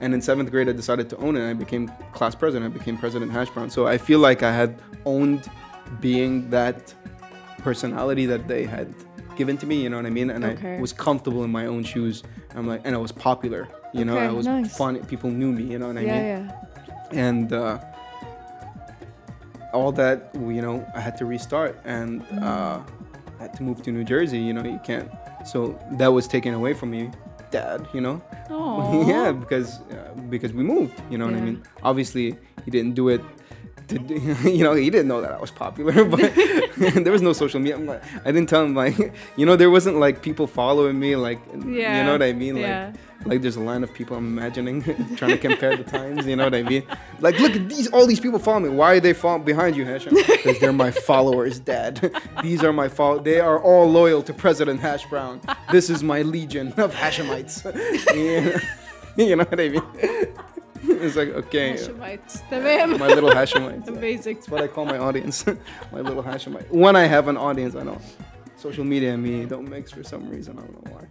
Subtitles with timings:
[0.00, 1.48] And in seventh grade, I decided to own it.
[1.48, 2.74] I became class president.
[2.74, 3.68] I became president hash brown.
[3.70, 5.50] So I feel like I had owned
[6.00, 6.94] being that
[7.58, 8.94] personality that they had
[9.36, 9.82] given to me.
[9.82, 10.30] You know what I mean?
[10.30, 10.76] And Okay.
[10.76, 12.22] I was comfortable in my own shoes.
[12.54, 13.68] I'm like, and I was popular.
[13.92, 14.76] You know, Okay, I was nice.
[14.76, 15.00] funny.
[15.00, 15.64] People knew me.
[15.64, 16.52] You know what I yeah, mean?
[17.12, 17.26] yeah.
[17.28, 17.78] and uh,
[19.72, 22.80] all that you know i had to restart and uh,
[23.38, 25.08] i had to move to new jersey you know you can't
[25.46, 27.08] so that was taken away from me
[27.50, 28.20] dad you know?
[29.06, 31.62] Yeah because uh, because we moved you know what i mean?
[31.82, 33.22] Obviously he didn't do it
[33.98, 34.14] do-
[34.50, 36.20] you know he didn't know that i was popular but
[37.04, 38.96] there was no social media I'm like, i didn't tell him like
[39.36, 42.62] you know there wasn't like people following me like you know what i mean like
[42.62, 42.92] Yeah.
[43.26, 44.82] like there's a line of people I'm imagining
[45.16, 46.26] trying to compare the times.
[46.26, 46.84] You know what I mean?
[47.20, 47.86] Like, look at these.
[47.92, 48.70] All these people follow me.
[48.70, 50.14] Why are they fall behind you, Hashem?
[50.14, 51.94] Because they're my followers, Dad.
[52.42, 53.18] these are my follow.
[53.20, 55.40] They are all loyal to President Hash Brown.
[55.70, 57.54] This is my legion of Hashemites.
[59.16, 59.82] you know what I mean?
[61.00, 61.74] it's like okay.
[61.74, 62.98] Hashemites.
[62.98, 63.88] My little Hashemites.
[63.96, 64.36] Amazing.
[64.36, 65.46] That's what I call my audience.
[65.92, 66.70] my little Hashemite.
[66.70, 68.00] When I have an audience, I know.
[68.56, 70.58] Social media and me don't mix for some reason.
[70.58, 71.06] I don't know why.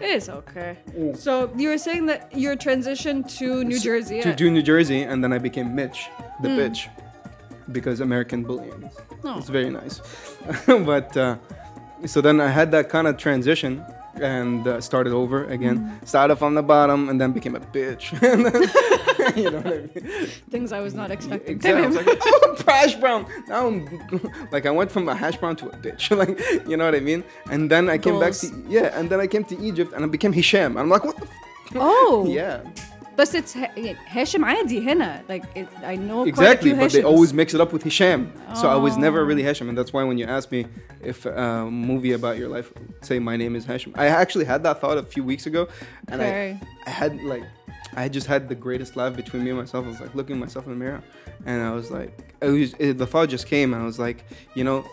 [0.00, 0.78] It's okay.
[0.98, 1.14] Ooh.
[1.14, 4.20] So you were saying that your transition to New Jersey.
[4.22, 4.50] To, eh?
[4.50, 6.08] New Jersey, and then I became Mitch,
[6.40, 6.58] the mm.
[6.58, 6.88] bitch,
[7.70, 8.90] because American bullying.
[9.24, 9.38] Oh.
[9.38, 10.00] It's very nice.
[10.66, 11.36] but uh,
[12.06, 13.84] so then I had that kind of transition
[14.20, 15.78] and uh, started over again.
[15.78, 16.08] Mm.
[16.08, 18.12] Started from the bottom and then became a bitch.
[19.31, 20.27] And then- you know what I mean?
[20.55, 21.55] Things I was not expecting.
[21.55, 21.83] Exactly.
[21.83, 22.05] I was تمام.
[22.07, 23.25] like, oh, hash brown.
[23.47, 23.77] Now I'm
[24.51, 26.03] like, I went from a hash brown to a bitch.
[26.21, 26.33] like,
[26.69, 27.23] you know what I mean?
[27.51, 28.63] And then I came back to Goals.
[28.77, 30.77] yeah, and then I came to Egypt and I became Hisham.
[30.77, 31.23] I'm like, what the?
[31.25, 31.75] F-?
[31.75, 32.25] Oh.
[32.29, 32.61] Yeah.
[33.19, 33.73] But it's Ha-
[34.13, 35.21] هاشم عادي هنا.
[35.27, 37.05] Like it, I know Exactly, quite a few but they Hashims.
[37.11, 38.31] always mix it up with Hisham.
[38.53, 39.29] So I was never Oh.
[39.29, 40.67] really Hashim, and that's why when you ask me
[41.01, 43.91] if a movie about your life, say my name is Hashim.
[44.03, 45.67] I actually had that thought a few weeks ago,
[46.09, 46.59] and Okay.
[46.85, 47.43] I, I had like,
[47.94, 49.84] I just had the greatest laugh between me and myself.
[49.84, 51.02] I was like looking myself in the mirror,
[51.44, 54.24] and I was like, it was, it, the thought just came, and I was like,
[54.54, 54.84] you know,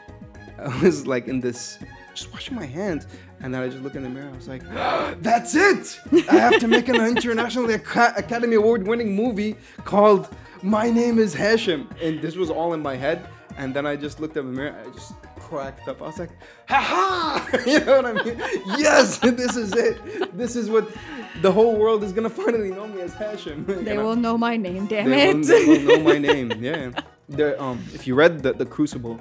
[0.58, 1.78] I was like in this,
[2.14, 3.06] just washing my hands.
[3.40, 4.28] And then I just look in the mirror.
[4.28, 4.62] I was like,
[5.22, 6.00] "That's it!
[6.28, 10.28] I have to make an international Aca- Academy Award winning movie called
[10.62, 13.28] My Name Is Hashem." And this was all in my head.
[13.56, 14.76] And then I just looked at the mirror.
[14.84, 15.12] I just
[15.48, 16.00] cracked up.
[16.02, 16.30] I was like,
[16.68, 18.36] "Ha ha!" You know what I mean?
[18.78, 20.36] Yes, this is it.
[20.36, 20.86] This is what
[21.42, 23.64] the whole world is gonna finally know me as Hashem.
[23.88, 25.46] They will know my name, damn They will, it.
[25.46, 26.52] they will know my name.
[26.60, 26.90] Yeah.
[27.28, 29.20] The, um, if you read the, the Crucible,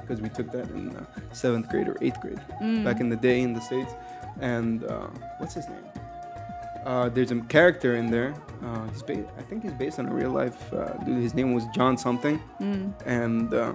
[0.00, 2.84] because we took that in uh, seventh grade or eighth grade Mm.
[2.84, 3.92] back in the day in the states,
[4.40, 5.86] and uh, what's his name?
[6.84, 8.34] Uh, there's a character in there.
[8.64, 11.22] Uh, he's ba- I think he's based on a real life uh, dude.
[11.22, 12.92] His name was John something, Mm.
[13.06, 13.72] and uh,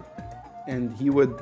[0.68, 1.34] and he would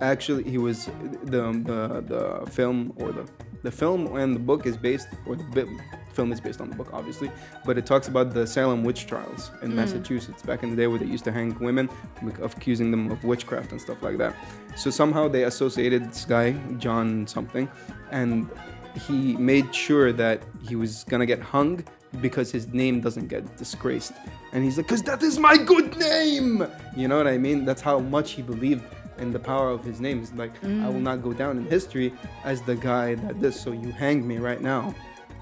[0.00, 0.86] actually he was
[1.24, 3.28] the the the film or the
[3.62, 6.76] the film and the book is based or the bi- film is based on the
[6.76, 7.30] book obviously
[7.64, 9.74] but it talks about the salem witch trials in mm.
[9.74, 10.42] massachusetts.
[10.42, 11.88] Back in the day where they used to hang women
[12.42, 14.34] accusing them of witchcraft and stuff like that.
[14.76, 17.68] So somehow they associated this guy john something
[18.10, 18.48] and
[19.06, 21.84] he made sure that he was gonna get hung
[22.20, 24.12] because his name doesn't get disgraced.
[24.52, 26.66] And he's like because that is my good name!
[26.96, 27.64] You know what i mean?
[27.64, 28.84] That's how much he believed
[29.18, 30.18] in the power of his name.
[30.20, 32.12] He's like, I will not go down in history
[32.44, 33.60] as the guy that this.
[33.60, 34.94] So you hang me right now,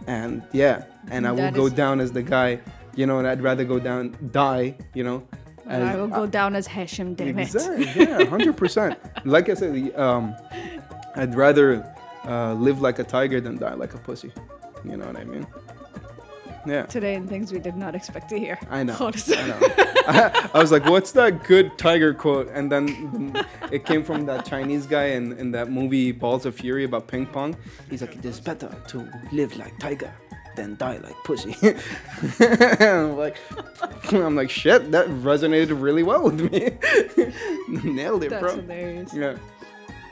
[0.06, 2.60] and yeah, and I will go down as the guy.
[2.94, 4.74] You know, and I'd rather go down, die.
[4.94, 5.26] You know,
[5.66, 7.42] And I will go down as Hashem, damn it.
[7.42, 7.84] Exactly.
[8.04, 8.98] Yeah, hundred percent.
[9.24, 10.34] Like I said, um,
[11.16, 11.84] I'd rather
[12.24, 14.32] uh, live like a tiger than die like a pussy.
[14.84, 15.46] You know what I mean?
[16.66, 16.86] yeah.
[16.86, 18.58] today and things we did not expect to hear.
[18.70, 18.96] I know.
[18.98, 19.36] Honestly.
[19.36, 19.58] I, know.
[19.60, 22.48] I, I was like, what's that good tiger quote?
[22.52, 26.84] And then it came from that Chinese guy in, in that movie Balls of Fury
[26.84, 27.56] about ping pong.
[27.90, 30.12] He's like, it is better to live like tiger
[30.56, 31.54] than die like pussy.
[32.40, 33.36] I'm like,
[34.12, 36.70] I'm like, shit, that resonated really well with me.
[37.92, 38.56] Nailed it, That's bro.
[38.56, 39.14] Hilarious.
[39.14, 39.36] Yeah.